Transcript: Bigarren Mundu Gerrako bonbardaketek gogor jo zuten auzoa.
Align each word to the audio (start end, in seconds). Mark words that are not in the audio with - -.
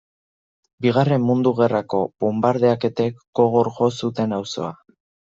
Bigarren 0.85 1.25
Mundu 1.27 1.51
Gerrako 1.59 1.99
bonbardaketek 2.25 3.21
gogor 3.41 3.71
jo 3.77 3.91
zuten 4.01 4.35
auzoa. 4.39 4.73